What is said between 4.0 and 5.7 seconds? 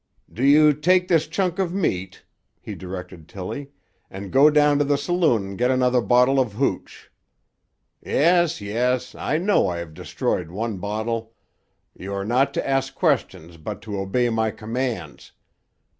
"and go down to the saloon and get